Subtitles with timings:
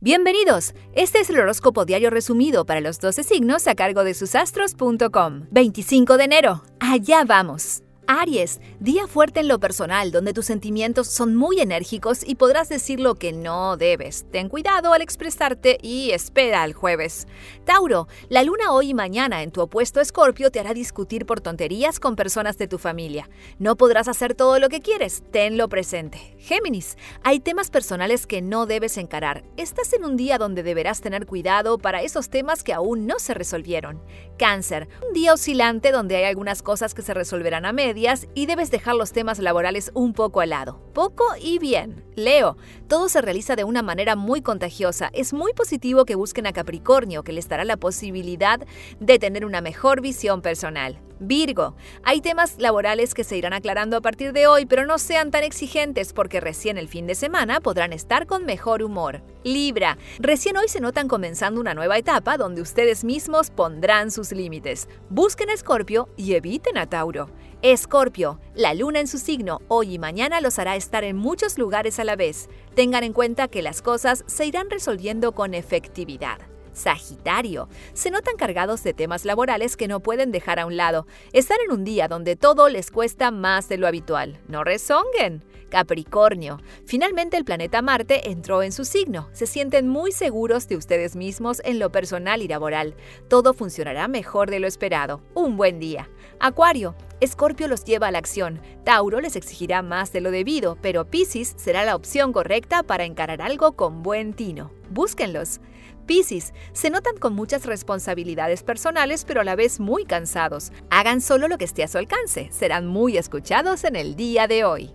[0.00, 0.74] Bienvenidos.
[0.92, 5.46] Este es el horóscopo diario resumido para los 12 signos a cargo de susastros.com.
[5.50, 6.62] 25 de enero.
[6.78, 7.82] Allá vamos.
[8.10, 13.00] Aries, día fuerte en lo personal, donde tus sentimientos son muy enérgicos y podrás decir
[13.00, 14.24] lo que no debes.
[14.30, 17.26] Ten cuidado al expresarte y espera al jueves.
[17.66, 22.00] Tauro, la luna hoy y mañana en tu opuesto Escorpio te hará discutir por tonterías
[22.00, 23.28] con personas de tu familia.
[23.58, 26.34] No podrás hacer todo lo que quieres, tenlo presente.
[26.38, 29.44] Géminis, hay temas personales que no debes encarar.
[29.58, 33.34] Estás en un día donde deberás tener cuidado para esos temas que aún no se
[33.34, 34.02] resolvieron.
[34.38, 37.97] Cáncer, un día oscilante donde hay algunas cosas que se resolverán a medio
[38.34, 40.80] y debes dejar los temas laborales un poco al lado.
[40.94, 42.04] Poco y bien.
[42.18, 42.56] Leo,
[42.88, 45.08] todo se realiza de una manera muy contagiosa.
[45.12, 48.60] Es muy positivo que busquen a Capricornio, que les dará la posibilidad
[48.98, 50.98] de tener una mejor visión personal.
[51.20, 55.30] Virgo, hay temas laborales que se irán aclarando a partir de hoy, pero no sean
[55.30, 59.22] tan exigentes porque recién el fin de semana podrán estar con mejor humor.
[59.42, 64.88] Libra, recién hoy se notan comenzando una nueva etapa donde ustedes mismos pondrán sus límites.
[65.10, 67.30] Busquen a Escorpio y eviten a Tauro.
[67.62, 71.98] Escorpio, la luna en su signo hoy y mañana los hará estar en muchos lugares
[71.98, 72.48] a vez.
[72.74, 76.38] Tengan en cuenta que las cosas se irán resolviendo con efectividad.
[76.72, 77.68] Sagitario.
[77.92, 81.06] Se notan cargados de temas laborales que no pueden dejar a un lado.
[81.32, 84.40] Están en un día donde todo les cuesta más de lo habitual.
[84.46, 85.44] No rezonguen.
[85.68, 86.60] Capricornio.
[86.86, 89.28] Finalmente el planeta Marte entró en su signo.
[89.32, 92.94] Se sienten muy seguros de ustedes mismos en lo personal y laboral.
[93.28, 95.20] Todo funcionará mejor de lo esperado.
[95.34, 96.08] Un buen día.
[96.40, 96.94] Acuario.
[97.20, 98.60] Escorpio los lleva a la acción.
[98.84, 103.42] Tauro les exigirá más de lo debido, pero Pisces será la opción correcta para encarar
[103.42, 104.70] algo con buen tino.
[104.90, 105.60] Búsquenlos.
[106.06, 110.70] Piscis, se notan con muchas responsabilidades personales pero a la vez muy cansados.
[110.90, 114.64] Hagan solo lo que esté a su alcance, serán muy escuchados en el día de
[114.64, 114.94] hoy.